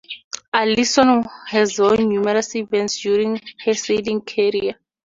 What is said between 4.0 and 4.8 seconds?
career.